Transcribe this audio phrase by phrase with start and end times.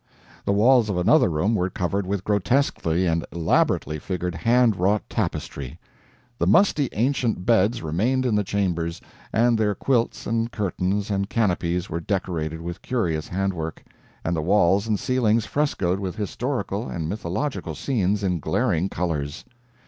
[0.45, 5.77] The walls of another room were covered with grotesquely and elaborately figured hand wrought tapestry.
[6.39, 8.99] The musty ancient beds remained in the chambers,
[9.31, 13.83] and their quilts and curtains and canopies were decorated with curious handwork,
[14.25, 19.45] and the walls and ceilings frescoed with historical and mythological scenes in glaring colors.